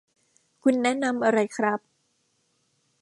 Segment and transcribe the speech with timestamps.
[0.63, 1.79] คุณแนะนำอะไรครับ